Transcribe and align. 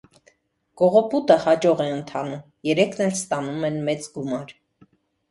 Կողոպոտը 0.81 1.35
հաջող 1.43 1.83
է 1.85 1.85
ընթանում, 1.97 2.39
երեքն 2.69 3.03
էլ 3.07 3.11
ստանում 3.19 3.67
են 3.69 3.77
մեծ 3.91 4.09
գումար։ 4.17 4.55